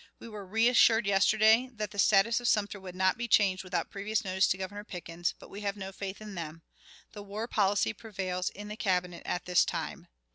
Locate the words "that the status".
1.75-2.39